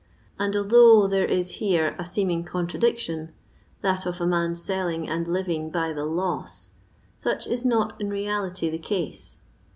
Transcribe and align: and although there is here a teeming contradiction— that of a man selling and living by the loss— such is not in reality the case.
and 0.39 0.55
although 0.55 1.05
there 1.05 1.27
is 1.27 1.57
here 1.57 1.95
a 1.99 2.03
teeming 2.03 2.43
contradiction— 2.43 3.33
that 3.83 4.07
of 4.07 4.19
a 4.19 4.25
man 4.25 4.55
selling 4.55 5.07
and 5.07 5.27
living 5.27 5.69
by 5.69 5.93
the 5.93 6.05
loss— 6.05 6.71
such 7.15 7.45
is 7.45 7.63
not 7.63 8.01
in 8.01 8.09
reality 8.09 8.67
the 8.67 8.79
case. 8.79 9.43